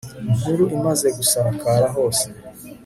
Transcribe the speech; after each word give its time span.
inkuru 0.33 0.63
imaze 0.77 1.07
gusakara 1.17 1.85
hose 1.95 2.25